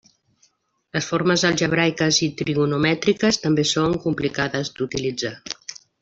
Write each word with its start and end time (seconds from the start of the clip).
Les 0.97 1.09
formes 1.09 1.41
algebraiques 1.49 2.21
i 2.27 2.31
trigonomètriques 2.41 3.39
també 3.47 3.65
són 3.73 3.97
complicades 4.07 4.73
d'utilitzar. 4.79 5.35